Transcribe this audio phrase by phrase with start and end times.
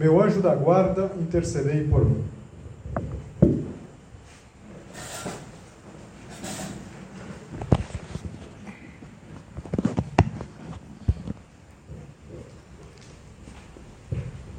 [0.00, 2.24] meu anjo da guarda, intercedei por mim.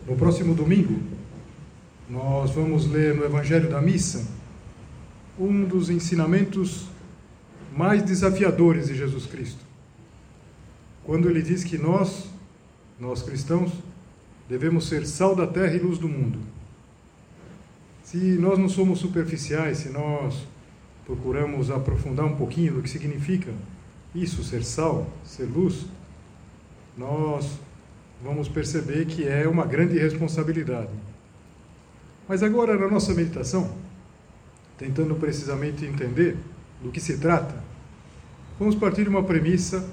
[0.08, 1.02] No próximo domingo,
[2.08, 4.24] nós vamos ler no Evangelho da Missa
[5.40, 6.86] um dos ensinamentos
[7.76, 9.66] mais desafiadores de Jesus Cristo.
[11.04, 12.30] Quando ele diz que nós,
[13.00, 13.72] nós cristãos,
[14.52, 16.38] devemos ser sal da terra e luz do mundo.
[18.04, 20.46] Se nós não somos superficiais, se nós
[21.06, 23.50] procuramos aprofundar um pouquinho do que significa
[24.14, 25.86] isso, ser sal, ser luz,
[26.98, 27.50] nós
[28.22, 30.92] vamos perceber que é uma grande responsabilidade.
[32.28, 33.74] Mas agora, na nossa meditação,
[34.78, 36.36] tentando precisamente entender
[36.84, 37.56] do que se trata,
[38.60, 39.88] vamos partir de uma premissa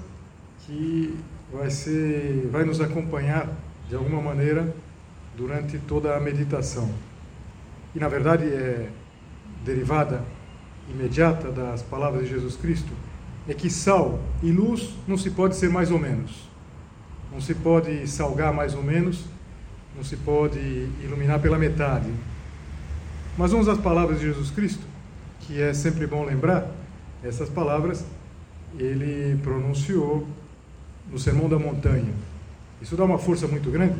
[0.65, 1.17] que
[1.49, 4.73] vai ser, vai nos acompanhar de alguma maneira
[5.35, 6.89] durante toda a meditação.
[7.95, 8.89] E na verdade é
[9.65, 10.23] derivada
[10.89, 12.91] imediata das palavras de Jesus Cristo,
[13.47, 16.47] é que sal e luz não se pode ser mais ou menos.
[17.31, 19.25] Não se pode salgar mais ou menos,
[19.95, 20.59] não se pode
[21.03, 22.11] iluminar pela metade.
[23.37, 24.83] Mas vamos às palavras de Jesus Cristo,
[25.41, 26.69] que é sempre bom lembrar,
[27.23, 28.05] essas palavras
[28.77, 30.27] ele pronunciou
[31.11, 32.13] no Sermão da Montanha.
[32.81, 33.95] Isso dá uma força muito grande.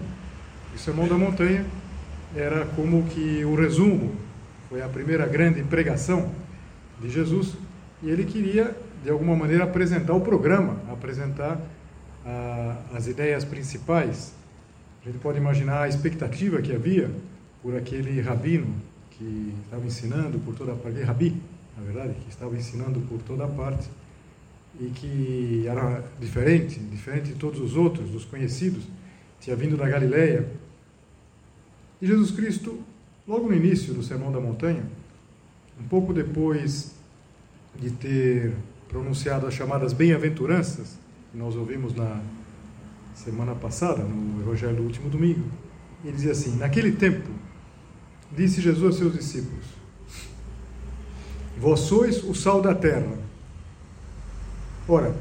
[0.74, 1.66] O Sermão da Montanha
[2.36, 4.16] era como que o resumo,
[4.70, 6.32] foi a primeira grande pregação
[7.02, 7.56] de Jesus,
[8.04, 11.60] e ele queria, de alguma maneira, apresentar o programa, apresentar
[12.26, 14.34] ah, as ideias principais.
[15.02, 17.10] A gente pode imaginar a expectativa que havia
[17.62, 18.74] por aquele rabino
[19.12, 21.36] que estava ensinando por toda parte, rabi,
[21.78, 23.90] na verdade, que estava ensinando por toda parte
[24.80, 28.84] e que era diferente, diferente de todos os outros, dos conhecidos,
[29.40, 30.50] tinha vindo da Galileia.
[32.02, 32.80] E Jesus Cristo,
[33.28, 34.84] logo no início do Sermão da Montanha,
[35.80, 36.94] um pouco depois
[37.78, 38.54] de ter
[38.88, 40.98] pronunciado as chamadas bem-aventuranças,
[41.32, 42.22] que nós ouvimos na
[43.14, 45.44] semana passada, no Evangelho do último domingo,
[46.04, 47.30] ele dizia assim: Naquele tempo,
[48.36, 49.66] disse Jesus aos seus discípulos:
[51.58, 53.19] Vós sois o sal da terra.
[54.92, 55.16] Ora,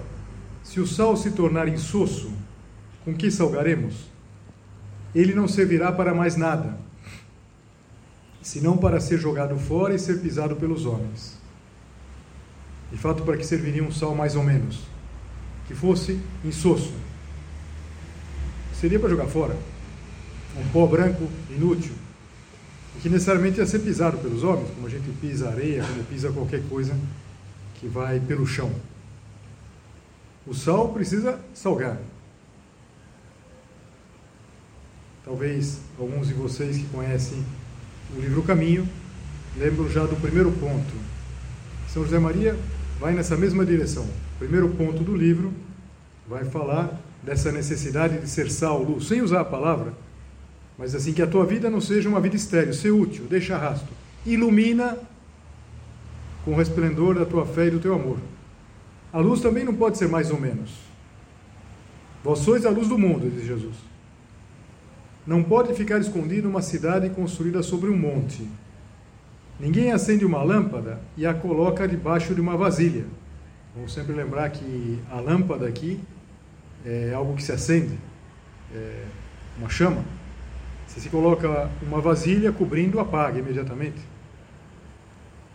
[0.64, 2.32] se o sal se tornar insosso,
[3.04, 4.06] com que salgaremos?
[5.14, 6.78] Ele não servirá para mais nada,
[8.40, 11.36] senão para ser jogado fora e ser pisado pelos homens.
[12.90, 14.84] De fato, para que serviria um sal mais ou menos?
[15.66, 16.94] Que fosse insosso.
[18.72, 19.54] Seria para jogar fora.
[20.56, 21.92] Um pó branco inútil.
[23.02, 26.62] Que necessariamente ia ser pisado pelos homens, como a gente pisa areia, como pisa qualquer
[26.70, 26.96] coisa
[27.74, 28.72] que vai pelo chão.
[30.48, 31.98] O sal precisa salgar.
[35.22, 37.44] Talvez alguns de vocês que conhecem
[38.16, 38.88] o livro Caminho
[39.58, 40.94] lembram já do primeiro ponto.
[41.92, 42.56] São José Maria
[42.98, 44.04] vai nessa mesma direção.
[44.04, 45.53] O primeiro ponto do livro
[46.26, 49.92] vai falar dessa necessidade de ser sal, luz, sem usar a palavra,
[50.78, 53.92] mas assim que a tua vida não seja uma vida estéril, ser útil, deixa rastro.
[54.25, 54.97] Ilumina
[56.42, 58.16] com o resplendor da tua fé e do teu amor.
[59.12, 60.70] A luz também não pode ser mais ou menos.
[62.22, 63.76] Vós sois a luz do mundo, diz Jesus.
[65.26, 68.48] Não pode ficar escondida uma cidade construída sobre um monte.
[69.60, 73.04] Ninguém acende uma lâmpada e a coloca debaixo de uma vasilha.
[73.74, 76.00] Vamos sempre lembrar que a lâmpada aqui
[76.84, 77.98] é algo que se acende,
[78.75, 79.04] é
[79.58, 80.02] uma chama.
[80.86, 83.99] Se se coloca uma vasilha cobrindo, apaga imediatamente.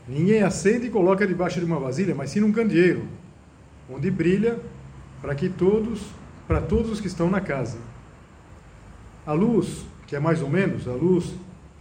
[0.07, 3.07] Ninguém acende e coloca debaixo de uma vasilha, mas sim num candeeiro,
[3.89, 4.59] onde brilha
[5.21, 6.01] para que todos,
[6.47, 7.77] para todos os que estão na casa.
[9.25, 11.33] A luz, que é mais ou menos a luz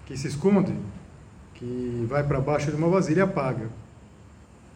[0.06, 0.74] que se esconde,
[1.54, 3.68] que vai para baixo de uma vasilha, apaga.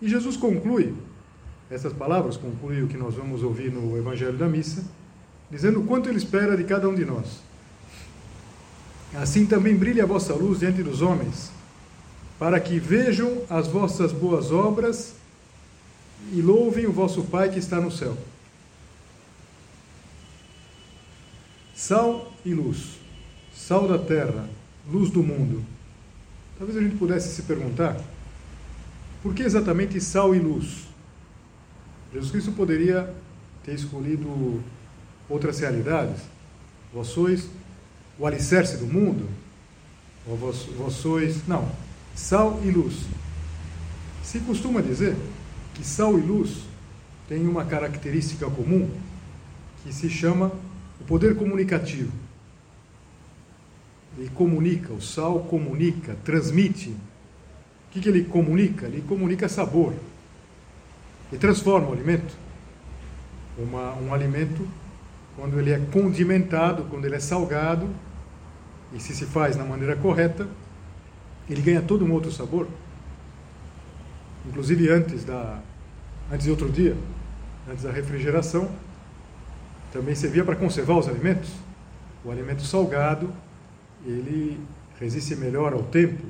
[0.01, 0.95] E Jesus conclui
[1.71, 4.85] essas palavras, conclui o que nós vamos ouvir no Evangelho da Missa,
[5.51, 7.41] dizendo o quanto ele espera de cada um de nós.
[9.15, 11.51] Assim também brilhe a vossa luz diante dos homens,
[12.39, 15.15] para que vejam as vossas boas obras
[16.33, 18.17] e louvem o vosso Pai que está no céu.
[21.75, 22.99] Sal e luz,
[23.55, 24.49] sal da terra,
[24.91, 25.63] luz do mundo.
[26.59, 28.01] talvez a gente pudesse se perguntar
[29.27, 30.85] por que exatamente sal e luz?
[32.13, 33.13] Jesus Cristo poderia
[33.65, 34.63] ter escolhido
[35.29, 36.23] outras realidades.
[36.95, 37.49] Vós sois
[38.19, 39.29] o alicerce do mundo,
[40.27, 41.47] ou vós, vós sois.
[41.49, 41.69] Não,
[42.15, 42.95] sal e luz.
[44.23, 45.17] Se costuma dizer
[45.77, 46.63] que sal e luz
[47.29, 48.89] têm uma característica comum
[49.83, 50.51] que se chama
[50.99, 52.11] o poder comunicativo.
[54.17, 56.89] Ele comunica, o sal comunica, transmite.
[56.89, 56.97] O
[57.91, 58.87] que, que ele comunica?
[58.87, 59.93] Ele comunica sabor.
[61.31, 62.35] E transforma o alimento.
[63.59, 64.67] Uma, um alimento,
[65.37, 67.87] quando ele é condimentado, quando ele é salgado,
[68.95, 70.49] e se se faz na maneira correta,
[71.51, 72.67] ele ganha todo um outro sabor.
[74.47, 75.61] Inclusive antes da
[76.31, 76.97] antes de outro dia,
[77.71, 78.69] antes da refrigeração,
[79.93, 81.51] também servia para conservar os alimentos.
[82.25, 83.33] O alimento salgado,
[84.05, 84.59] ele
[84.99, 86.23] resiste melhor ao tempo,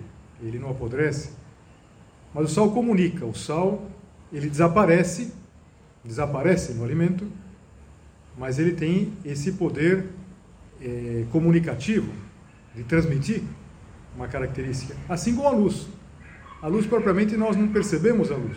[0.42, 1.30] ele não apodrece.
[2.34, 3.86] Mas o sal comunica, o sal
[4.32, 5.32] ele desaparece,
[6.04, 7.26] desaparece no alimento,
[8.36, 10.06] mas ele tem esse poder
[10.80, 12.12] é, comunicativo
[12.74, 13.42] de transmitir
[14.14, 15.86] uma característica, assim como a luz.
[16.66, 18.56] A luz propriamente nós não percebemos a luz,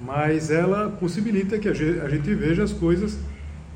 [0.00, 3.18] mas ela possibilita que a gente veja as coisas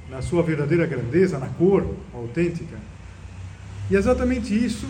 [0.09, 2.79] na sua verdadeira grandeza, na cor autêntica.
[3.91, 4.87] E é exatamente isso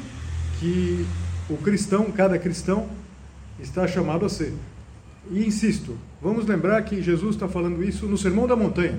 [0.61, 1.07] que
[1.49, 2.91] o cristão, cada cristão,
[3.59, 4.53] está chamado a ser.
[5.31, 8.99] E insisto, vamos lembrar que Jesus está falando isso no Sermão da Montanha.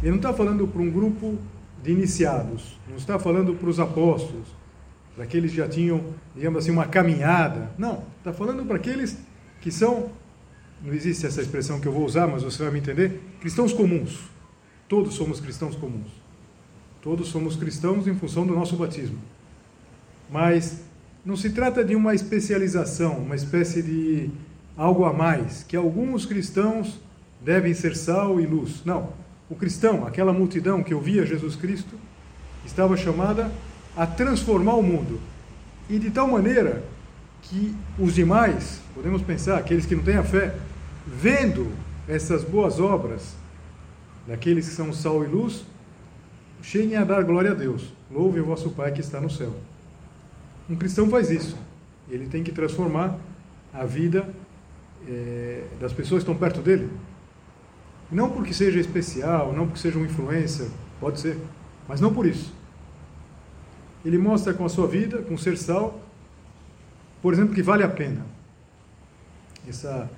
[0.00, 1.36] Ele não está falando para um grupo
[1.82, 4.56] de iniciados, não está falando para os apóstolos,
[5.18, 7.72] para aqueles que já tinham, digamos assim, uma caminhada.
[7.76, 9.18] Não, está falando para aqueles
[9.60, 10.12] que são,
[10.80, 14.20] não existe essa expressão que eu vou usar, mas você vai me entender, cristãos comuns.
[14.88, 16.06] Todos somos cristãos comuns.
[17.02, 19.18] Todos somos cristãos em função do nosso batismo.
[20.30, 20.84] Mas
[21.24, 24.30] não se trata de uma especialização, uma espécie de
[24.76, 27.00] algo a mais, que alguns cristãos
[27.44, 28.84] devem ser sal e luz.
[28.84, 29.12] Não.
[29.50, 31.96] O cristão, aquela multidão que ouvia Jesus Cristo,
[32.64, 33.50] estava chamada
[33.98, 35.20] a transformar o mundo.
[35.90, 36.84] E de tal maneira
[37.42, 40.54] que os demais, podemos pensar, aqueles que não têm a fé,
[41.04, 41.72] vendo
[42.06, 43.34] essas boas obras
[44.24, 45.64] daqueles que são sal e luz,
[46.62, 47.92] cheguem a dar glória a Deus.
[48.08, 49.52] Louve o vosso Pai que está no céu.
[50.70, 51.56] Um cristão faz isso.
[52.08, 53.18] Ele tem que transformar
[53.74, 54.32] a vida
[55.08, 56.88] é, das pessoas que estão perto dele.
[58.12, 60.68] Não porque seja especial, não porque seja uma influência,
[61.00, 61.36] pode ser,
[61.88, 62.57] mas não por isso.
[64.04, 66.00] Ele mostra com a sua vida, com ser sal,
[67.20, 68.24] por exemplo, que vale a pena.
[69.68, 70.08] Essa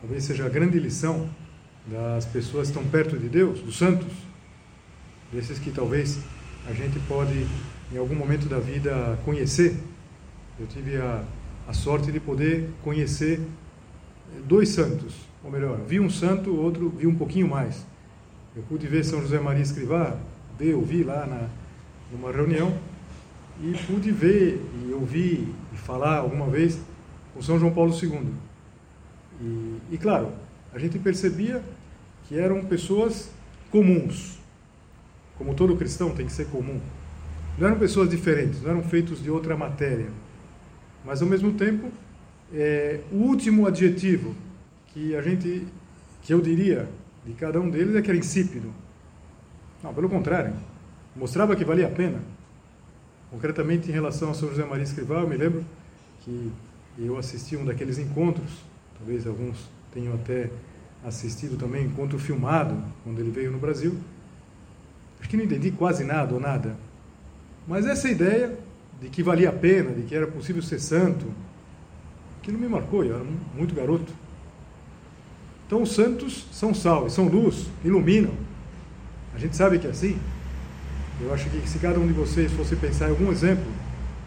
[0.00, 1.28] talvez seja a grande lição
[1.86, 4.12] das pessoas que estão perto de Deus, dos santos,
[5.32, 6.18] desses que talvez
[6.68, 7.46] a gente pode,
[7.92, 9.76] em algum momento da vida, conhecer.
[10.58, 11.22] Eu tive a,
[11.68, 13.40] a sorte de poder conhecer
[14.46, 17.86] dois santos, ou melhor, vi um santo, outro vi um pouquinho mais.
[18.56, 20.16] Eu pude ver São José Maria Escrivá,
[20.58, 21.48] ver, ouvi lá na,
[22.10, 22.76] numa reunião,
[23.60, 26.78] e pude ver e ouvir e falar alguma vez
[27.34, 28.32] com São João Paulo II.
[29.40, 30.32] E, e claro,
[30.72, 31.62] a gente percebia
[32.28, 33.30] que eram pessoas
[33.70, 34.38] comuns,
[35.38, 36.80] como todo cristão tem que ser comum.
[37.58, 40.08] Não eram pessoas diferentes, não eram feitos de outra matéria.
[41.04, 41.90] Mas ao mesmo tempo,
[42.52, 44.34] é, o último adjetivo
[44.88, 45.66] que a gente,
[46.22, 46.88] que eu diria
[47.24, 48.72] de cada um deles é que era insípido.
[49.82, 50.54] Não, pelo contrário,
[51.14, 52.20] mostrava que valia a pena.
[53.30, 55.64] Concretamente em relação a São José Maria Escrivá, eu me lembro
[56.20, 56.52] que
[56.98, 58.50] eu assisti um daqueles encontros,
[58.96, 60.50] talvez alguns tenham até
[61.04, 63.96] assistido também encontro filmado quando ele veio no Brasil.
[65.20, 66.76] Acho que não entendi quase nada ou nada.
[67.66, 68.56] Mas essa ideia
[69.00, 71.26] de que valia a pena, de que era possível ser santo,
[72.40, 74.12] aquilo me marcou, eu era muito garoto.
[75.66, 78.32] Então os santos são sal são luz, iluminam.
[79.34, 80.18] A gente sabe que é assim.
[81.20, 83.64] Eu acho que se cada um de vocês fosse pensar em algum exemplo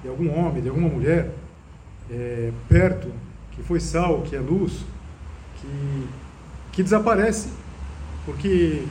[0.01, 1.31] de algum homem, de alguma mulher
[2.10, 3.12] é, perto,
[3.51, 4.86] que foi sal, que é luz,
[5.60, 6.08] que,
[6.72, 7.50] que desaparece
[8.25, 8.84] porque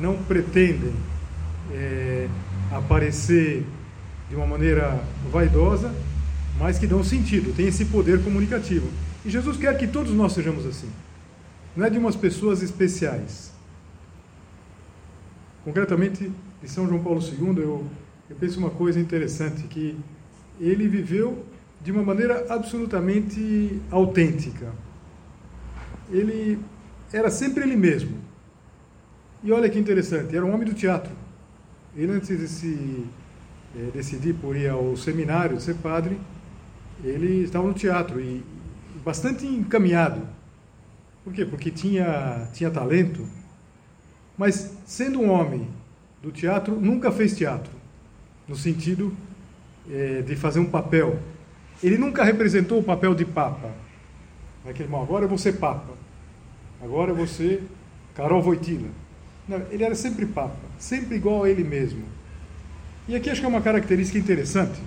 [0.00, 0.94] não pretendem
[1.72, 2.28] é,
[2.72, 3.64] aparecer
[4.28, 5.94] de uma maneira vaidosa,
[6.58, 8.88] mas que dão sentido, tem esse poder comunicativo.
[9.24, 10.88] E Jesus quer que todos nós sejamos assim.
[11.76, 13.52] Não é de umas pessoas especiais.
[15.64, 16.30] Concretamente,
[16.62, 17.86] de São João Paulo II, eu,
[18.28, 19.96] eu penso uma coisa interessante, que
[20.60, 21.44] ele viveu
[21.80, 24.72] de uma maneira absolutamente autêntica.
[26.10, 26.58] Ele
[27.12, 28.18] era sempre ele mesmo.
[29.42, 31.12] E olha que interessante, era um homem do teatro.
[31.96, 33.06] Ele, antes de se
[33.76, 36.18] é, decidir por ir ao seminário, ser padre,
[37.04, 38.44] ele estava no teatro e
[39.04, 40.22] bastante encaminhado.
[41.22, 41.44] Por quê?
[41.44, 43.26] Porque tinha, tinha talento,
[44.36, 45.68] mas sendo um homem
[46.22, 47.72] do teatro, nunca fez teatro,
[48.46, 49.14] no sentido
[49.90, 51.18] é, de fazer um papel.
[51.82, 53.70] Ele nunca representou o papel de papa.
[54.64, 55.94] Naquele irmão, agora ser papa,
[56.82, 57.62] agora ser
[58.14, 58.88] Carol Voitila.
[59.48, 62.02] Não, ele era sempre papa, sempre igual a ele mesmo.
[63.06, 64.78] E aqui acho que é uma característica interessante,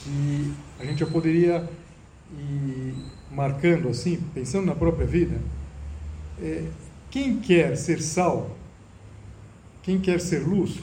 [0.00, 1.66] que a gente já poderia
[2.38, 2.94] ir
[3.30, 5.40] marcando assim, pensando na própria vida.
[6.42, 6.64] É,
[7.10, 8.50] quem quer ser sal,
[9.86, 10.80] quem quer ser luz,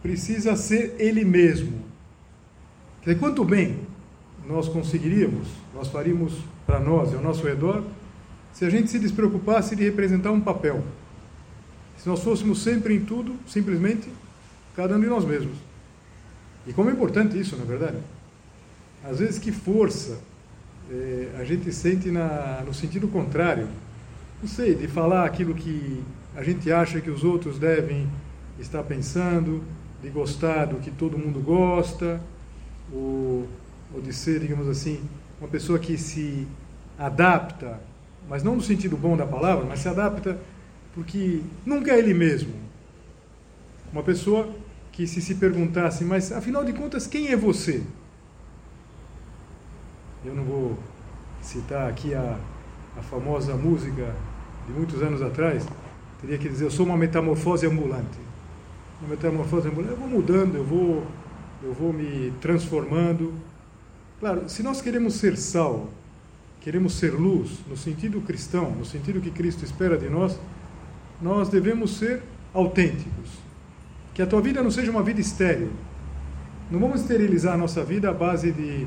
[0.00, 1.82] precisa ser ele mesmo.
[3.02, 3.80] Quer dizer, quanto bem
[4.46, 6.32] nós conseguiríamos, nós faríamos
[6.64, 7.82] para nós e ao nosso redor,
[8.52, 10.84] se a gente se despreocupasse de representar um papel.
[11.96, 14.08] Se nós fôssemos sempre em tudo, simplesmente,
[14.76, 15.56] cada um de nós mesmos.
[16.68, 17.96] E como é importante isso, na é verdade?
[19.02, 20.20] Às vezes, que força
[20.88, 23.66] é, a gente sente na, no sentido contrário.
[24.40, 26.00] Não sei, de falar aquilo que
[26.36, 28.08] a gente acha que os outros devem
[28.58, 29.62] estar pensando,
[30.02, 32.20] de gostar do que todo mundo gosta,
[32.92, 33.46] ou,
[33.94, 35.00] ou de ser, digamos assim,
[35.40, 36.46] uma pessoa que se
[36.98, 37.80] adapta,
[38.28, 40.38] mas não no sentido bom da palavra, mas se adapta
[40.94, 42.52] porque nunca é ele mesmo.
[43.92, 44.52] Uma pessoa
[44.92, 47.82] que se se perguntasse, mas afinal de contas, quem é você?
[50.24, 50.78] Eu não vou
[51.40, 52.36] citar aqui a,
[52.96, 54.14] a famosa música
[54.66, 55.64] de muitos anos atrás,
[56.20, 58.18] teria que dizer, eu sou uma metamorfose ambulante.
[59.00, 61.06] Uma metamorfose ambulante, eu vou mudando, eu vou,
[61.62, 63.32] eu vou me transformando.
[64.20, 65.88] Claro, se nós queremos ser sal,
[66.60, 70.38] queremos ser luz, no sentido cristão, no sentido que Cristo espera de nós,
[71.22, 72.22] nós devemos ser
[72.52, 73.30] autênticos.
[74.14, 75.70] Que a tua vida não seja uma vida estéril.
[76.70, 78.86] Não vamos esterilizar a nossa vida à base de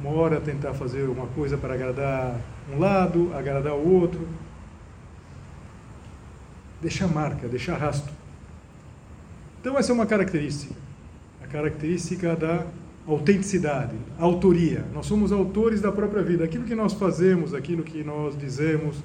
[0.00, 2.38] uma hora tentar fazer uma coisa para agradar
[2.72, 4.20] um lado, agradar o outro.
[6.86, 8.12] Deixar marca, deixar rastro.
[9.60, 10.72] Então, essa é uma característica.
[11.42, 12.64] A característica da
[13.04, 14.84] autenticidade, autoria.
[14.94, 16.44] Nós somos autores da própria vida.
[16.44, 18.98] Aquilo que nós fazemos, aquilo que nós dizemos,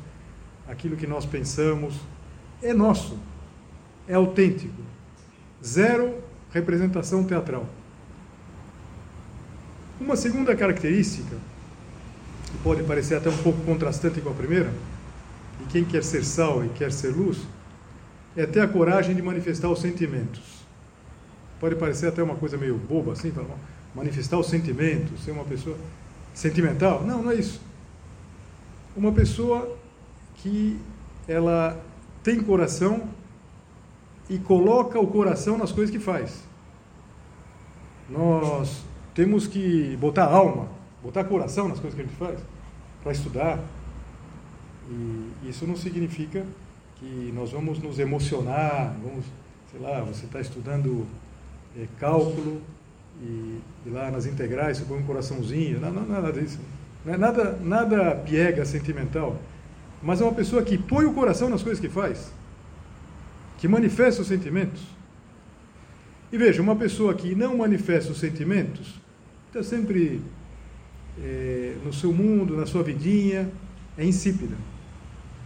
[0.68, 2.00] aquilo que nós pensamos,
[2.62, 3.18] é nosso.
[4.08, 4.84] É autêntico.
[5.66, 6.14] Zero
[6.54, 7.66] representação teatral.
[10.00, 11.36] Uma segunda característica,
[12.46, 14.72] que pode parecer até um pouco contrastante com a primeira,
[15.62, 17.40] e quem quer ser sal e quer ser luz,
[18.36, 20.62] é ter a coragem de manifestar os sentimentos.
[21.60, 23.32] Pode parecer até uma coisa meio boba assim,
[23.94, 25.78] manifestar os sentimentos, ser uma pessoa
[26.34, 27.04] sentimental.
[27.04, 27.62] Não, não é isso.
[28.96, 29.78] Uma pessoa
[30.36, 30.80] que
[31.28, 31.80] ela
[32.24, 33.08] tem coração
[34.30, 36.42] e coloca o coração nas coisas que faz.
[38.10, 38.84] Nós
[39.14, 40.68] temos que botar alma,
[41.04, 42.40] botar coração nas coisas que a gente faz,
[43.04, 43.60] para estudar.
[44.90, 46.46] E isso não significa
[47.02, 49.26] que nós vamos nos emocionar, vamos,
[49.72, 51.08] sei lá, você está estudando
[51.76, 52.62] é, cálculo
[53.20, 56.60] e, e, lá nas integrais você põe um coraçãozinho, não, não, nada disso.
[57.04, 59.36] Não é nada, nada piega sentimental,
[60.04, 62.32] mas é uma pessoa que põe o coração nas coisas que faz,
[63.58, 64.84] que manifesta os sentimentos.
[66.32, 69.02] E veja, uma pessoa que não manifesta os sentimentos,
[69.48, 70.22] está sempre
[71.20, 73.50] é, no seu mundo, na sua vidinha,
[73.98, 74.56] é insípida.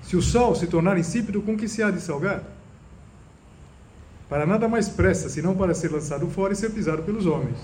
[0.05, 2.43] Se o sol se tornar insípido, com que se há de salgar?
[4.29, 7.57] Para nada mais pressa, senão para ser lançado fora e ser pisado pelos homens.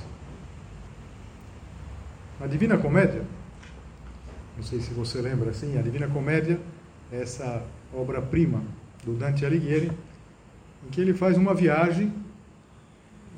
[2.40, 3.24] A Divina Comédia,
[4.58, 6.60] não sei se você lembra assim, a Divina Comédia
[7.12, 8.64] é essa obra-prima
[9.04, 9.92] do Dante Alighieri,
[10.84, 12.12] em que ele faz uma viagem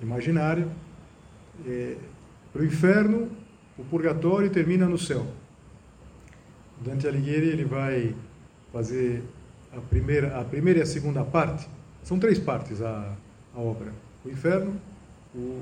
[0.02, 0.66] imaginária
[1.66, 1.98] é,
[2.54, 3.30] para o inferno,
[3.78, 5.28] o purgatório termina no céu.
[6.80, 8.16] Dante Alighieri ele vai
[8.74, 9.24] fazer
[9.72, 11.68] a primeira, a primeira e a segunda parte.
[12.04, 13.14] São três partes a,
[13.56, 13.94] a obra:
[14.26, 14.74] o inferno,
[15.34, 15.62] o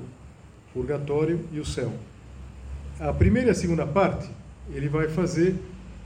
[0.74, 1.92] purgatório e o céu.
[2.98, 4.28] A primeira e a segunda parte
[4.70, 5.54] ele vai fazer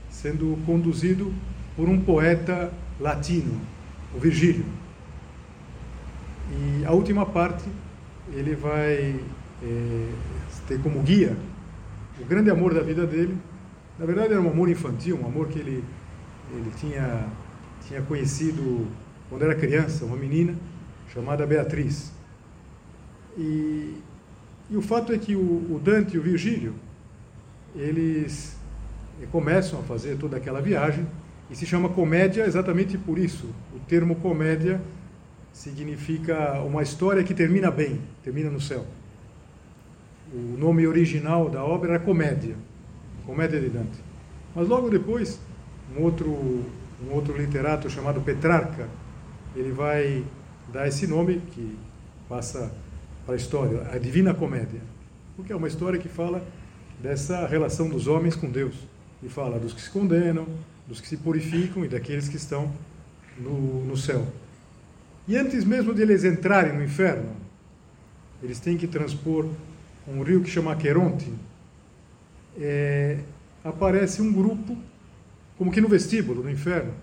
[0.09, 1.33] sendo conduzido
[1.75, 3.59] por um poeta latino,
[4.15, 4.65] o Virgílio.
[6.51, 7.65] E a última parte
[8.33, 9.19] ele vai
[9.63, 10.09] é,
[10.67, 11.35] ter como guia
[12.19, 13.37] o grande amor da vida dele.
[13.99, 15.83] Na verdade, era um amor infantil, um amor que ele,
[16.51, 17.27] ele tinha,
[17.87, 18.87] tinha conhecido
[19.29, 20.55] quando era criança, uma menina
[21.13, 22.11] chamada Beatriz.
[23.37, 23.97] E,
[24.69, 26.73] e o fato é que o, o Dante e o Virgílio,
[27.75, 28.55] eles
[29.31, 31.05] começam a fazer toda aquela viagem
[31.49, 33.47] e se chama comédia exatamente por isso.
[33.75, 34.81] O termo comédia
[35.51, 38.85] significa uma história que termina bem, termina no céu.
[40.31, 42.55] o nome original da obra era Comédia,
[43.25, 43.97] Comédia de Dante.
[44.53, 45.39] Mas logo depois,
[45.95, 48.87] um outro, um outro literato chamado Petrarca,
[49.55, 50.23] ele vai
[50.71, 51.77] dar esse nome que
[52.27, 52.71] passa
[53.25, 54.81] para a história, a Divina Comédia,
[55.35, 56.45] porque é uma história que fala
[57.01, 58.75] dessa relação dos homens com Deus,
[59.21, 60.47] e fala dos que se condenam,
[60.87, 62.71] dos que se purificam e daqueles que estão
[63.37, 64.25] no, no céu.
[65.27, 67.35] E antes mesmo de eles entrarem no inferno,
[68.41, 69.47] eles têm que transpor
[70.07, 71.31] um rio que chama Aqueronte.
[72.59, 73.19] É,
[73.63, 74.77] aparece um grupo,
[75.57, 76.93] como que no vestíbulo do inferno,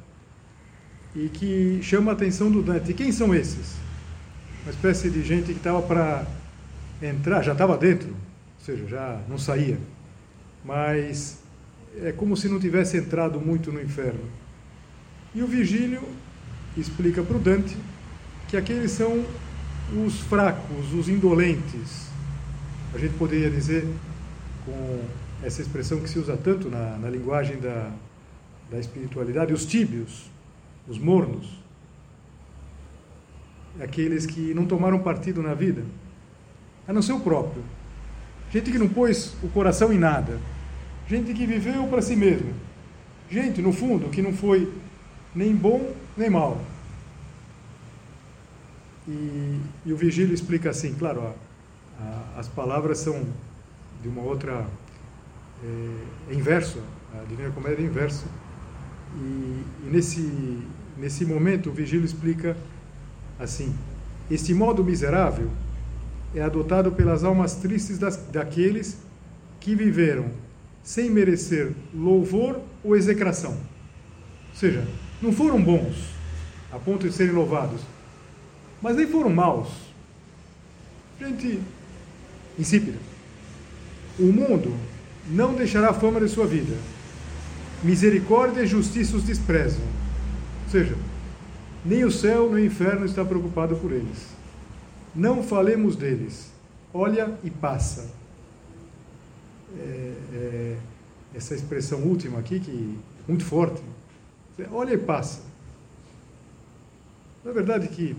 [1.14, 2.90] e que chama a atenção do Dante.
[2.90, 3.76] E quem são esses?
[4.62, 6.26] Uma espécie de gente que estava para
[7.02, 9.78] entrar, já estava dentro, ou seja, já não saía,
[10.64, 11.38] mas
[12.02, 14.25] é como se não tivesse entrado muito no inferno.
[15.34, 16.02] E o Virgílio
[16.76, 17.76] explica para o Dante
[18.49, 19.25] que aqueles são
[20.04, 22.08] os fracos, os indolentes.
[22.94, 23.87] A gente poderia dizer,
[24.64, 25.02] com
[25.42, 27.90] essa expressão que se usa tanto na, na linguagem da,
[28.71, 30.30] da espiritualidade, os tíbios,
[30.88, 31.62] os mornos.
[33.80, 35.85] Aqueles que não tomaram partido na vida,
[36.87, 37.62] a não ser o próprio.
[38.50, 40.38] Gente que não pôs o coração em nada.
[41.09, 42.54] Gente que viveu para si mesmo.
[43.30, 44.73] Gente, no fundo, que não foi
[45.35, 46.61] nem bom nem mal.
[49.06, 53.25] E, e o Vigílio explica assim, claro, a, a, as palavras são
[54.02, 54.66] de uma outra.
[55.62, 56.78] É, é inverso,
[57.14, 58.26] a Divina Comédia é inverso.
[59.16, 59.18] E,
[59.87, 60.59] e, nesse,
[60.99, 62.56] nesse momento o Vigílio explica
[63.38, 63.75] assim:
[64.30, 65.50] Este modo miserável
[66.35, 68.97] é adotado pelas almas tristes das, daqueles
[69.61, 70.30] que viveram
[70.83, 73.52] sem merecer louvor ou execração.
[73.52, 74.87] Ou seja,
[75.23, 76.12] não foram bons
[76.71, 77.80] a ponto de serem louvados,
[78.83, 79.68] mas nem foram maus.
[81.18, 81.61] Gente
[82.59, 82.99] insípida.
[84.18, 84.76] O mundo
[85.28, 86.76] não deixará a fama de sua vida.
[87.83, 89.85] Misericórdia e justiça os desprezam.
[90.64, 90.96] Ou seja,
[91.85, 94.29] nem o céu nem o inferno está preocupado por eles.
[95.14, 96.51] Não falemos deles.
[96.92, 98.11] Olha e passa.
[99.79, 100.77] É, é,
[101.35, 103.83] essa expressão última aqui, que muito forte.
[104.70, 105.40] Olha e passa.
[107.44, 108.16] Na verdade que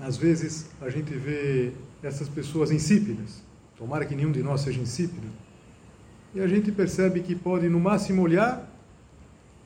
[0.00, 3.42] às vezes a gente vê essas pessoas insípidas,
[3.76, 5.26] tomara que nenhum de nós seja insípido,
[6.36, 8.70] e a gente percebe que pode no máximo olhar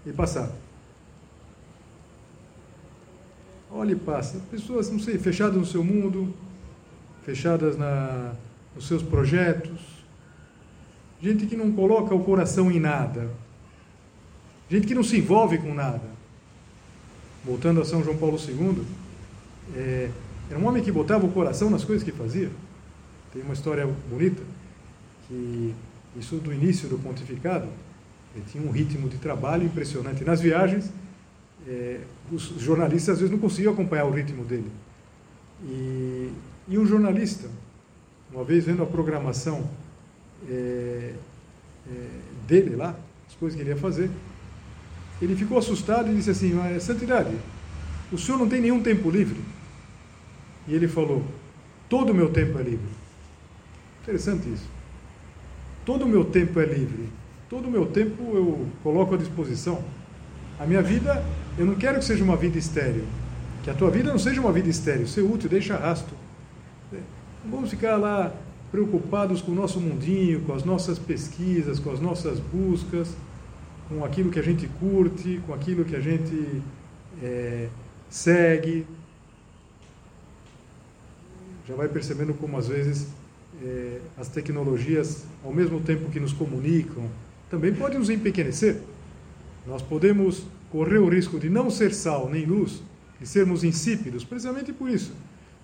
[0.06, 0.48] e passar.
[3.68, 4.40] Olha e passa.
[4.52, 6.33] Pessoas, não sei, fechadas no seu mundo,
[7.24, 8.35] fechadas na,
[8.72, 9.80] nos seus projetos,
[11.20, 13.28] gente que não coloca o coração em nada,
[14.70, 16.09] gente que não se envolve com nada.
[17.44, 18.85] Voltando a São João Paulo II,
[19.74, 20.09] é,
[20.48, 22.50] era um homem que botava o coração nas coisas que fazia.
[23.33, 24.42] Tem uma história bonita,
[25.26, 25.74] que
[26.16, 27.68] isso do início do pontificado,
[28.35, 30.25] ele tinha um ritmo de trabalho impressionante.
[30.25, 30.90] Nas viagens,
[31.66, 34.70] é, os jornalistas às vezes não conseguiam acompanhar o ritmo dele.
[35.64, 36.31] E,
[36.68, 37.49] e um jornalista,
[38.33, 39.68] uma vez vendo a programação
[40.49, 41.14] é,
[41.87, 42.07] é,
[42.46, 42.96] dele lá,
[43.29, 44.11] as coisas que ele ia fazer,
[45.20, 47.37] ele ficou assustado e disse assim: Santidade,
[48.11, 49.40] o senhor não tem nenhum tempo livre?
[50.66, 51.25] E ele falou:
[51.88, 52.88] Todo o meu tempo é livre.
[54.03, 54.79] Interessante isso.
[55.90, 57.09] Todo o meu tempo é livre.
[57.48, 59.83] Todo o meu tempo eu coloco à disposição.
[60.57, 61.20] A minha vida,
[61.59, 63.03] eu não quero que seja uma vida estéril.
[63.64, 65.09] Que a tua vida não seja uma vida estéril.
[65.09, 66.14] Ser útil, deixa rastro.
[66.92, 68.33] Não vamos ficar lá
[68.70, 73.16] preocupados com o nosso mundinho, com as nossas pesquisas, com as nossas buscas,
[73.88, 76.62] com aquilo que a gente curte, com aquilo que a gente
[77.20, 77.66] é,
[78.09, 78.87] segue
[81.66, 83.09] já vai percebendo como às vezes
[83.62, 87.05] é, as tecnologias, ao mesmo tempo que nos comunicam,
[87.51, 88.81] também podem nos empequenecer.
[89.66, 92.83] Nós podemos correr o risco de não ser sal nem luz,
[93.20, 95.12] de sermos insípidos, precisamente por isso.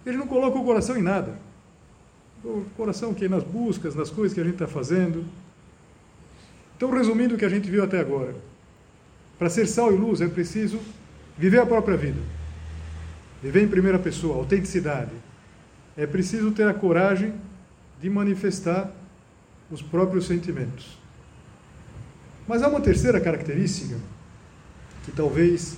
[0.05, 1.39] Ele não coloca o coração em nada.
[2.45, 5.25] O coração que é nas buscas, nas coisas que a gente está fazendo.
[6.77, 8.35] Então, resumindo o que a gente viu até agora,
[9.39, 10.79] para ser sal e luz é preciso
[11.39, 12.21] viver a própria vida.
[13.43, 15.13] Viver em primeira pessoa, autenticidade,
[15.97, 17.33] é preciso ter a coragem
[18.01, 18.91] de manifestar
[19.71, 20.99] os próprios sentimentos.
[22.47, 23.97] Mas há uma terceira característica
[25.05, 25.77] que talvez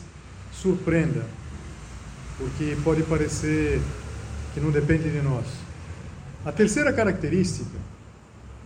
[0.52, 1.24] surpreenda,
[2.36, 3.80] porque pode parecer
[4.52, 5.46] que não depende de nós.
[6.44, 7.78] A terceira característica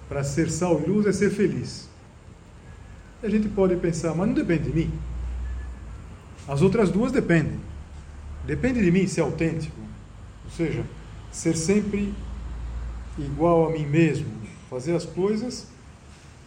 [0.09, 1.89] para ser sal e luz é ser feliz.
[3.23, 4.93] E a gente pode pensar, mas não depende de mim.
[6.47, 7.59] As outras duas dependem.
[8.45, 9.81] Depende de mim ser autêntico.
[10.45, 10.85] Ou seja,
[11.31, 12.13] ser sempre
[13.19, 14.27] igual a mim mesmo,
[14.71, 15.67] fazer as coisas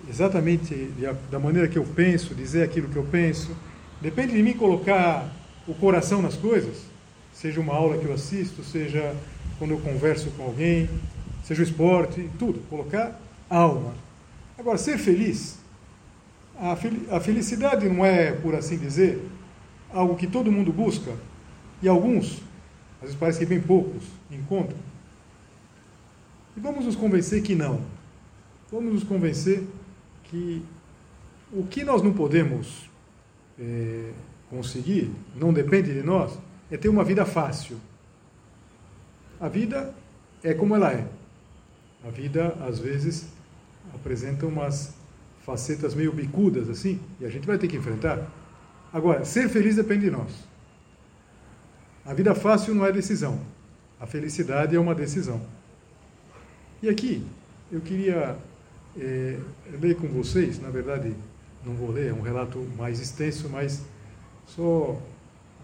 [0.09, 0.91] exatamente
[1.31, 3.55] da maneira que eu penso, dizer aquilo que eu penso.
[4.01, 5.31] Depende de mim colocar
[5.67, 6.83] o coração nas coisas,
[7.33, 9.15] seja uma aula que eu assisto, seja
[9.57, 10.89] quando eu converso com alguém,
[11.43, 13.93] seja o esporte, tudo, colocar alma.
[14.57, 15.57] Agora, ser feliz,
[16.57, 19.21] a felicidade não é, por assim dizer,
[19.91, 21.11] algo que todo mundo busca,
[21.81, 22.41] e alguns,
[22.97, 24.77] às vezes parece que bem poucos, encontram.
[26.55, 27.81] E vamos nos convencer que não.
[28.71, 29.63] Vamos nos convencer
[30.23, 30.63] que
[31.51, 32.89] o que nós não podemos
[33.59, 34.11] é,
[34.49, 36.37] conseguir, não depende de nós,
[36.71, 37.77] é ter uma vida fácil.
[39.39, 39.93] A vida
[40.43, 41.07] é como ela é.
[42.05, 43.27] A vida, às vezes,
[43.93, 44.93] apresenta umas
[45.45, 48.27] facetas meio bicudas assim, e a gente vai ter que enfrentar.
[48.91, 50.31] Agora, ser feliz depende de nós.
[52.05, 53.39] A vida fácil não é decisão.
[53.99, 55.41] A felicidade é uma decisão.
[56.83, 57.25] E aqui,
[57.71, 58.37] eu queria
[58.97, 59.39] é,
[59.81, 61.13] ler com vocês, na verdade,
[61.65, 63.81] não vou ler, é um relato mais extenso, mas
[64.45, 64.99] só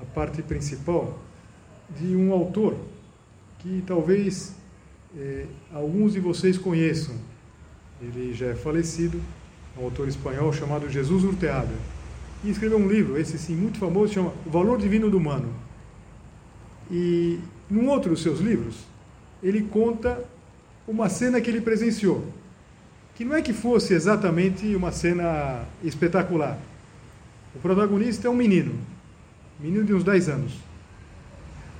[0.01, 1.19] a parte principal
[1.99, 2.75] de um autor
[3.59, 4.55] que talvez
[5.17, 7.15] é, alguns de vocês conheçam.
[8.01, 9.21] Ele já é falecido,
[9.77, 11.73] um autor espanhol chamado Jesus Urteada.
[12.43, 15.53] E escreveu um livro, esse sim, muito famoso, chama O Valor Divino do Humano.
[16.89, 18.77] E num outro dos seus livros,
[19.43, 20.23] ele conta
[20.87, 22.25] uma cena que ele presenciou
[23.21, 26.57] que não é que fosse exatamente uma cena espetacular.
[27.53, 28.73] O protagonista é um menino,
[29.59, 30.57] menino de uns 10 anos.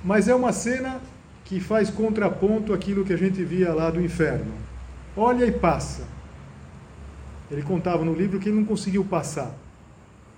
[0.04, 1.00] Mas é uma cena
[1.44, 4.52] que faz contraponto àquilo que a gente via lá do inferno.
[5.16, 6.06] Olha e passa.
[7.50, 9.52] Ele contava no livro que ele não conseguiu passar.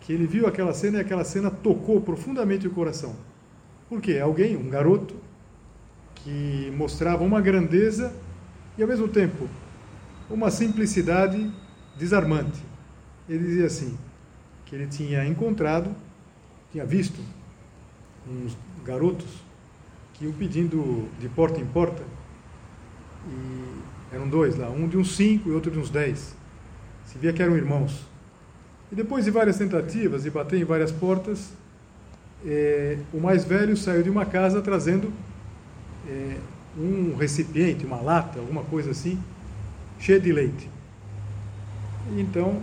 [0.00, 3.14] Que ele viu aquela cena e aquela cena tocou profundamente o coração.
[3.90, 4.18] Por quê?
[4.18, 5.14] Alguém, um garoto,
[6.14, 8.10] que mostrava uma grandeza
[8.76, 9.48] e ao mesmo tempo
[10.28, 11.50] uma simplicidade
[11.96, 12.62] desarmante.
[13.28, 13.96] Ele dizia assim,
[14.66, 15.94] que ele tinha encontrado,
[16.72, 17.20] tinha visto
[18.28, 19.44] uns garotos
[20.14, 22.02] que iam pedindo de porta em porta,
[23.26, 26.36] e eram dois lá, um de uns cinco e outro de uns dez.
[27.04, 28.06] Se via que eram irmãos.
[28.90, 31.52] E depois de várias tentativas de bater em várias portas,
[32.46, 35.12] é, o mais velho saiu de uma casa trazendo
[36.08, 36.36] é,
[36.78, 39.18] um recipiente, uma lata, alguma coisa assim,
[39.98, 40.68] cheia de leite.
[42.16, 42.60] Então,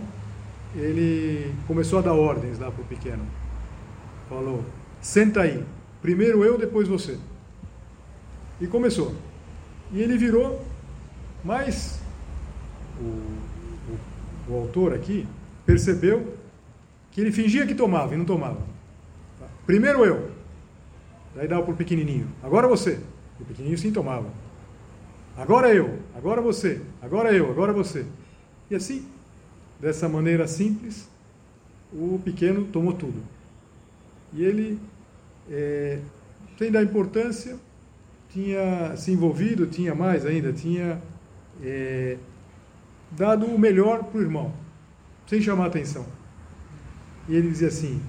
[0.74, 3.24] ele começou a dar ordens lá para o pequeno.
[4.28, 4.64] Falou:
[5.00, 5.64] senta aí,
[6.00, 7.18] primeiro eu, depois você.
[8.60, 9.14] E começou.
[9.92, 10.64] E ele virou,
[11.44, 11.98] mas
[13.00, 15.26] o, o, o autor aqui
[15.66, 16.36] percebeu
[17.10, 18.60] que ele fingia que tomava e não tomava.
[19.66, 20.30] Primeiro eu.
[21.34, 22.26] Daí dava para o pequenininho.
[22.42, 23.00] Agora você.
[23.42, 24.30] O pequenininho sim tomava.
[25.36, 28.06] Agora eu, agora você, agora eu, agora você.
[28.70, 29.04] E assim,
[29.80, 31.08] dessa maneira simples,
[31.92, 33.20] o pequeno tomou tudo.
[34.32, 34.78] E ele,
[35.50, 35.98] é,
[36.56, 37.56] sem dar importância,
[38.30, 41.02] tinha se envolvido, tinha mais ainda, tinha
[41.62, 42.16] é,
[43.10, 44.52] dado o melhor para o irmão,
[45.26, 46.06] sem chamar atenção.
[47.28, 48.00] E ele dizia assim: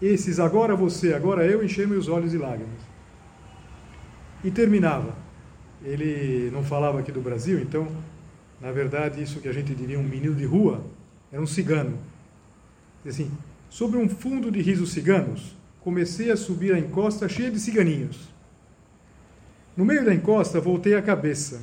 [0.00, 2.87] Esses agora você, agora eu, enchei meus olhos de lágrimas.
[4.44, 5.28] E terminava
[5.84, 7.88] ele não falava aqui do Brasil, então,
[8.60, 10.84] na verdade, isso que a gente diria um menino de rua,
[11.32, 11.98] era um cigano.
[13.06, 13.30] Assim,
[13.70, 18.28] sobre um fundo de risos ciganos, comecei a subir a encosta cheia de ciganinhos.
[19.76, 21.60] No meio da encosta, voltei a cabeça.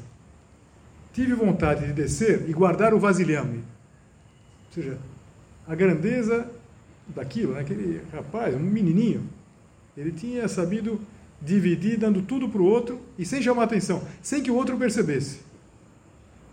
[1.11, 3.57] Tive vontade de descer e guardar o vasilhame.
[3.57, 4.97] Ou seja,
[5.67, 6.49] a grandeza
[7.07, 7.61] daquilo, né?
[7.61, 9.27] aquele rapaz, um menininho,
[9.97, 10.99] ele tinha sabido
[11.41, 15.39] dividir, dando tudo para o outro e sem chamar atenção, sem que o outro percebesse.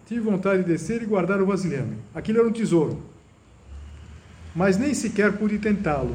[0.07, 1.97] Tive vontade de descer e guardar o vasilhame.
[2.15, 3.01] Aquilo era um tesouro.
[4.55, 6.15] Mas nem sequer pude tentá-lo.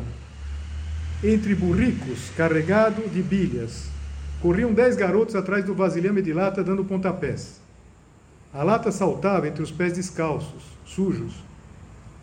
[1.23, 3.89] Entre burricos, carregado de bilhas,
[4.39, 7.59] corriam dez garotos atrás do vasilhame de lata dando pontapés.
[8.53, 11.33] A lata saltava entre os pés descalços, sujos,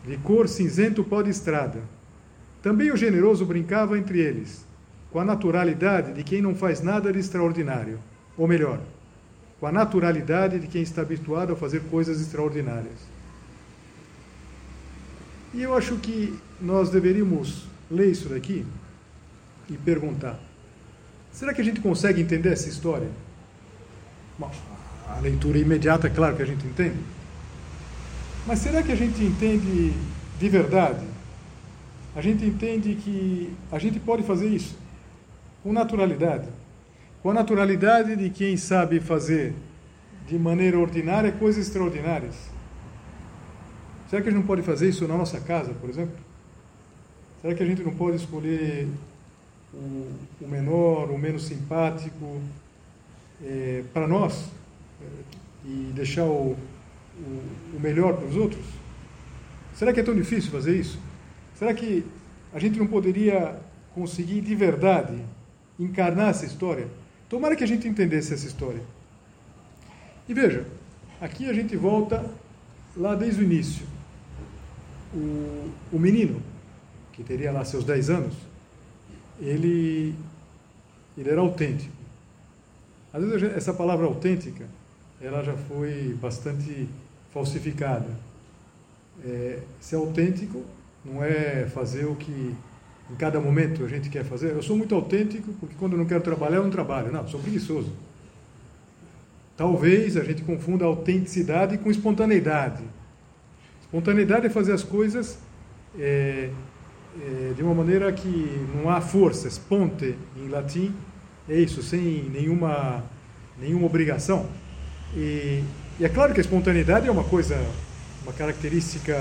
[0.06, 1.80] de cor cinzento pó de estrada.
[2.62, 4.64] Também o generoso brincava entre eles,
[5.14, 8.00] com a naturalidade de quem não faz nada de extraordinário.
[8.36, 8.80] Ou melhor,
[9.60, 12.98] com a naturalidade de quem está habituado a fazer coisas extraordinárias.
[15.54, 18.66] E eu acho que nós deveríamos ler isso daqui
[19.70, 20.36] e perguntar:
[21.32, 23.08] será que a gente consegue entender essa história?
[24.36, 24.50] Bom,
[25.08, 26.98] a leitura imediata, claro que a gente entende.
[28.48, 29.92] Mas será que a gente entende
[30.40, 31.06] de verdade?
[32.16, 34.82] A gente entende que a gente pode fazer isso?
[35.64, 36.46] Com naturalidade.
[37.22, 39.54] Com a naturalidade de quem sabe fazer
[40.28, 42.34] de maneira ordinária coisas extraordinárias.
[44.10, 46.16] Será que a gente não pode fazer isso na nossa casa, por exemplo?
[47.40, 48.86] Será que a gente não pode escolher
[49.72, 52.40] o, menor, o menos simpático
[53.42, 54.50] é, para nós
[55.00, 55.06] é,
[55.64, 56.56] e deixar o,
[57.18, 57.42] o,
[57.74, 58.64] o melhor para os outros?
[59.74, 60.98] Será que é tão difícil fazer isso?
[61.54, 62.04] Será que
[62.52, 63.56] a gente não poderia
[63.94, 65.18] conseguir de verdade
[65.78, 66.88] encarnar essa história?
[67.28, 68.82] Tomara que a gente entendesse essa história.
[70.28, 70.66] E veja,
[71.20, 72.24] aqui a gente volta
[72.96, 73.86] lá desde o início.
[75.12, 76.42] O, o menino,
[77.12, 78.34] que teria lá seus 10 anos,
[79.40, 80.14] ele,
[81.16, 81.92] ele era autêntico.
[83.12, 84.66] Às vezes essa palavra autêntica,
[85.20, 86.88] ela já foi bastante
[87.32, 88.08] falsificada.
[89.24, 90.64] É, ser autêntico
[91.04, 92.54] não é fazer o que
[93.10, 94.52] em cada momento a gente quer fazer.
[94.52, 97.12] Eu sou muito autêntico porque quando eu não quero trabalhar, eu não trabalho.
[97.12, 97.92] Não, sou preguiçoso.
[99.56, 102.82] Talvez a gente confunda autenticidade com espontaneidade.
[103.82, 105.38] Espontaneidade é fazer as coisas
[105.98, 106.50] é,
[107.20, 110.92] é, de uma maneira que não há força, sponte em latim,
[111.48, 113.04] é isso, sem nenhuma,
[113.60, 114.48] nenhuma obrigação.
[115.16, 115.62] E,
[116.00, 117.56] e é claro que a espontaneidade é uma coisa,
[118.24, 119.14] uma característica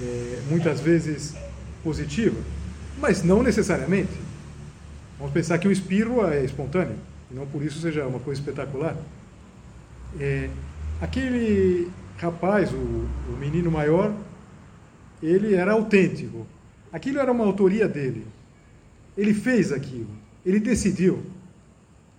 [0.00, 1.34] é, muitas vezes
[1.82, 2.36] positiva,
[3.00, 4.12] mas não necessariamente.
[5.18, 6.96] Vamos pensar que o espirro é espontâneo,
[7.30, 8.96] e não por isso seja uma coisa espetacular.
[10.18, 10.48] É,
[11.00, 14.12] aquele rapaz, o, o menino maior,
[15.22, 16.46] ele era autêntico.
[16.92, 18.26] Aquilo era uma autoria dele.
[19.16, 20.10] Ele fez aquilo.
[20.44, 21.22] Ele decidiu.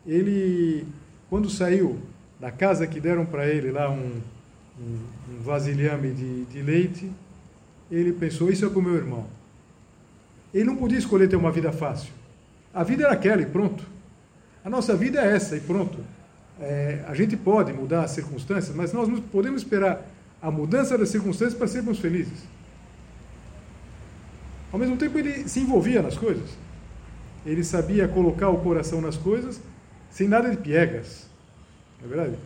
[0.06, 0.86] Ele,
[1.30, 1.98] quando saiu
[2.40, 4.22] da casa que deram para ele lá um,
[4.80, 5.00] um,
[5.32, 7.12] um vasilhame de, de leite,
[7.92, 9.26] ele pensou: Isso é para o meu irmão.
[10.54, 12.12] Ele não podia escolher ter uma vida fácil.
[12.74, 13.84] A vida era aquela e pronto.
[14.64, 15.98] A nossa vida é essa e pronto.
[16.60, 20.06] É, a gente pode mudar as circunstâncias, mas nós não podemos esperar
[20.42, 22.44] a mudança das circunstâncias para sermos felizes.
[24.72, 26.50] Ao mesmo tempo, ele se envolvia nas coisas.
[27.46, 29.60] Ele sabia colocar o coração nas coisas
[30.12, 31.28] sem nada de piegas.
[32.00, 32.40] Não é verdade?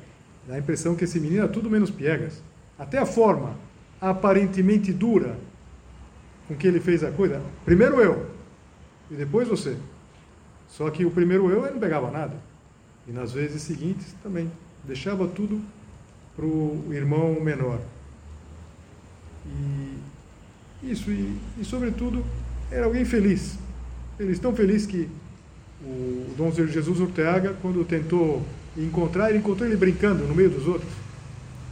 [0.47, 2.41] Dá a impressão que esse menino era tudo menos piegas.
[2.77, 3.55] Até a forma
[3.99, 5.37] aparentemente dura
[6.53, 7.41] com que ele fez a coisa.
[7.65, 8.25] Primeiro eu,
[9.09, 9.75] e depois você.
[10.69, 12.35] Só que o primeiro eu, ele não pegava nada.
[13.07, 14.49] E nas vezes seguintes também.
[14.83, 15.61] Deixava tudo
[16.35, 17.79] para o irmão menor.
[19.45, 22.23] E isso, e, e sobretudo,
[22.71, 23.57] era alguém feliz.
[24.17, 25.09] Feliz, tão feliz que
[25.81, 28.43] o Dom Jesus Ortega, quando tentou
[28.77, 30.91] encontrar, ele encontrou ele brincando no meio dos outros.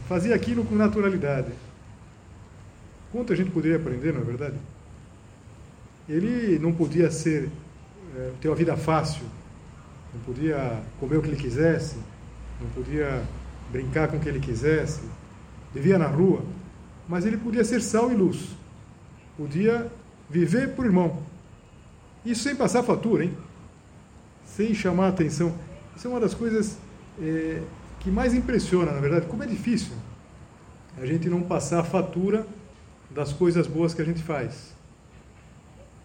[0.08, 1.52] Fazia aquilo com naturalidade.
[3.10, 4.56] Quanto a gente poderia aprender, não é verdade?
[6.08, 7.48] Ele não podia ser,
[8.16, 9.24] é, ter uma vida fácil,
[10.12, 11.96] não podia comer o que ele quisesse,
[12.60, 13.22] não podia
[13.70, 15.00] brincar com o que ele quisesse,
[15.72, 16.42] vivia na rua,
[17.08, 18.48] mas ele podia ser sal e luz,
[19.36, 19.90] podia
[20.28, 21.22] viver por irmão.
[22.24, 23.36] Isso sem passar fatura, hein?
[24.44, 25.54] Sem chamar atenção.
[25.96, 26.78] Isso é uma das coisas
[27.20, 27.62] é,
[28.00, 29.26] que mais impressiona, na verdade.
[29.26, 29.92] Como é difícil
[31.00, 32.46] a gente não passar fatura
[33.10, 34.74] das coisas boas que a gente faz.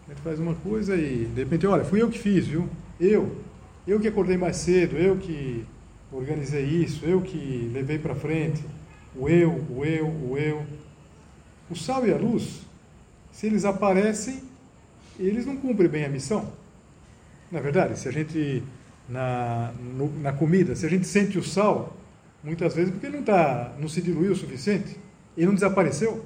[0.08, 2.66] Gente faz uma coisa e, de repente, olha, fui eu que fiz, viu?
[2.98, 3.36] Eu.
[3.86, 5.66] Eu que acordei mais cedo, eu que
[6.10, 8.64] organizei isso, eu que levei para frente.
[9.14, 10.64] O eu, o eu, o eu.
[11.70, 12.62] O sal e a luz,
[13.30, 14.42] se eles aparecem,
[15.18, 16.50] eles não cumprem bem a missão.
[17.52, 18.62] Na é verdade, se a gente,
[19.06, 21.94] na, no, na comida, se a gente sente o sal,
[22.42, 24.96] muitas vezes porque ele não, tá, não se diluiu o suficiente,
[25.36, 26.24] ele não desapareceu.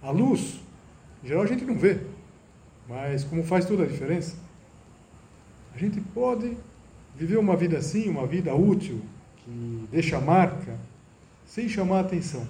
[0.00, 0.60] A luz,
[1.24, 1.98] em geral, a gente não vê,
[2.88, 4.36] mas como faz toda a diferença,
[5.74, 6.56] a gente pode
[7.16, 9.00] viver uma vida assim, uma vida útil,
[9.38, 10.78] que deixa marca,
[11.46, 12.46] sem chamar atenção.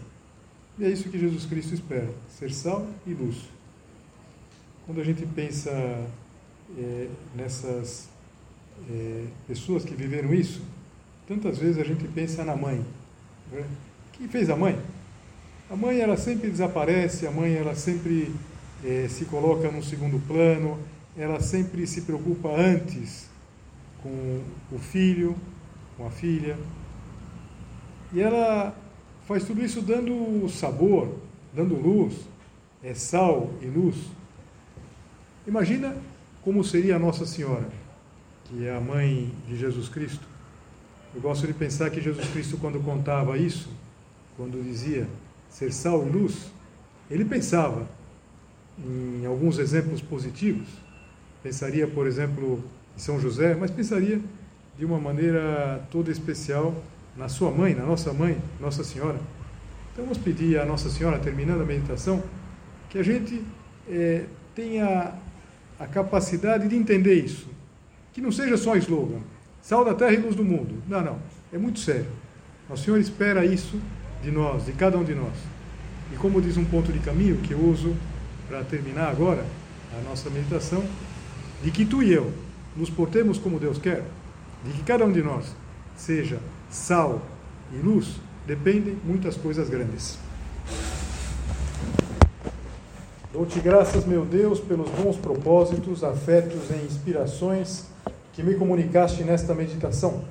[0.78, 3.48] E é isso que Jesus Cristo espera: ser sal e luz.
[4.86, 5.70] Quando a gente pensa
[6.76, 8.08] é, nessas
[8.90, 10.62] é, pessoas que viveram isso,
[11.26, 12.84] tantas vezes a gente pensa na mãe.
[13.50, 13.64] Né?
[14.12, 14.78] Quem fez a mãe?
[15.70, 18.34] A mãe ela sempre desaparece, a mãe ela sempre
[18.84, 20.78] é, se coloca num segundo plano,
[21.16, 23.30] ela sempre se preocupa antes
[24.02, 25.34] com o filho,
[25.96, 26.58] com a filha.
[28.12, 28.76] E ela
[29.26, 31.08] faz tudo isso dando sabor,
[31.54, 32.14] dando luz,
[32.82, 33.96] é sal e luz.
[35.46, 35.96] Imagina
[36.42, 37.68] como seria a Nossa Senhora,
[38.44, 40.26] que é a mãe de Jesus Cristo.
[41.14, 43.70] Eu gosto de pensar que Jesus Cristo, quando contava isso,
[44.36, 45.08] quando dizia
[45.48, 46.52] ser sal e luz,
[47.10, 47.88] ele pensava
[48.78, 50.68] em alguns exemplos positivos.
[51.42, 52.62] Pensaria, por exemplo,
[52.96, 54.20] em São José, mas pensaria
[54.78, 56.74] de uma maneira toda especial
[57.16, 59.18] na sua mãe, na nossa mãe, Nossa Senhora.
[59.92, 62.22] Então vamos pedir à Nossa Senhora, terminando a meditação,
[62.90, 63.44] que a gente
[63.88, 65.12] é, tenha
[65.78, 67.48] a capacidade de entender isso.
[68.12, 69.20] Que não seja só slogan,
[69.62, 70.82] sal da terra e luz do mundo.
[70.88, 71.18] Não, não,
[71.52, 72.06] é muito sério.
[72.68, 73.78] O Senhor espera isso
[74.22, 75.34] de nós, de cada um de nós.
[76.12, 77.94] E como diz um ponto de caminho que eu uso
[78.48, 79.44] para terminar agora
[79.96, 80.82] a nossa meditação,
[81.62, 82.32] de que tu e eu
[82.76, 84.02] nos portemos como Deus quer,
[84.64, 85.54] de que cada um de nós
[85.96, 86.38] seja
[86.70, 87.22] sal
[87.72, 90.18] e luz, dependem muitas coisas grandes.
[93.32, 97.86] Dou-te graças, meu Deus, pelos bons propósitos, afetos e inspirações
[98.32, 100.22] que me comunicaste nesta meditação.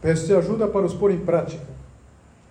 [0.00, 1.64] Peço-te ajuda para os pôr em prática.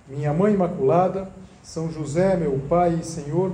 [0.08, 1.30] Minha Mãe Imaculada,
[1.62, 3.54] São José, meu Pai e Senhor,